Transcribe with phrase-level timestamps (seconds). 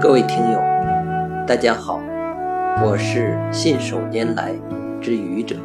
[0.00, 0.60] 各位听友，
[1.44, 2.00] 大家好，
[2.84, 4.54] 我是信手拈来
[5.00, 5.56] 之愚者。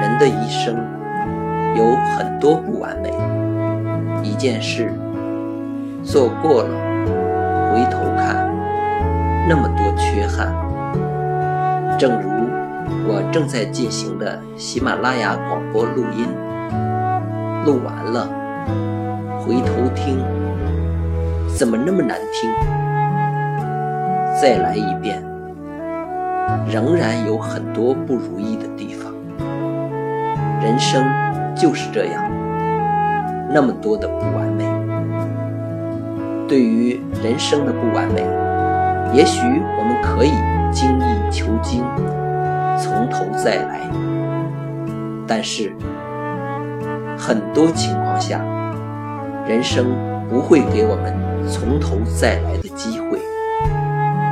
[0.00, 0.74] 人的一生
[1.76, 3.14] 有很多不完美，
[4.20, 4.92] 一件事
[6.02, 6.68] 做过了，
[7.72, 8.52] 回头看，
[9.48, 10.52] 那么多缺憾。
[11.96, 12.28] 正如
[13.06, 16.26] 我正在进行的喜马拉雅广播录音，
[17.64, 18.28] 录完了，
[19.38, 20.18] 回头听。
[21.56, 22.50] 怎么那么难听？
[24.38, 25.22] 再来一遍，
[26.70, 29.10] 仍然有很多不如意的地方。
[30.60, 31.02] 人生
[31.54, 32.22] 就是这样，
[33.50, 34.66] 那么多的不完美。
[36.46, 38.20] 对于人生的不完美，
[39.14, 39.40] 也许
[39.78, 40.32] 我们可以
[40.70, 41.82] 精益求精，
[42.78, 43.80] 从头再来。
[45.26, 45.72] 但是，
[47.16, 48.42] 很多情况下，
[49.48, 49.86] 人生
[50.28, 51.35] 不会给我们。
[51.48, 53.20] 从头再来的机会，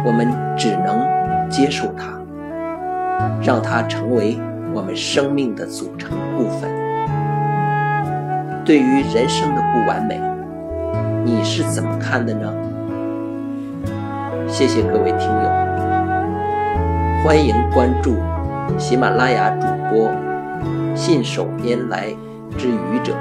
[0.05, 1.07] 我们只能
[1.49, 2.19] 接受它，
[3.41, 4.39] 让它成为
[4.75, 6.69] 我们生命的组成部分。
[8.65, 10.21] 对于人生的不完美，
[11.25, 12.53] 你是怎么看的呢？
[14.49, 15.51] 谢谢各位听友，
[17.25, 18.17] 欢迎关注
[18.79, 20.11] 喜马拉雅主播
[20.95, 22.09] 信手拈来
[22.57, 23.15] 之愚者，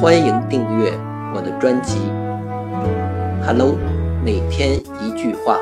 [0.00, 0.92] 欢迎订阅
[1.34, 1.98] 我的专辑。
[3.42, 3.76] Hello，
[4.22, 5.58] 每天一句话。